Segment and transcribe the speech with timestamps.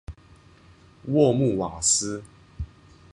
[1.05, 2.23] 沃穆瓦斯。